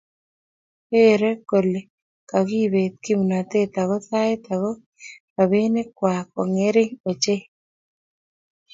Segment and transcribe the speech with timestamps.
[0.89, 1.79] geerei kole
[2.29, 4.71] kagibeet kimnatet ako sait ago
[5.35, 7.43] robinikwai kongering ochei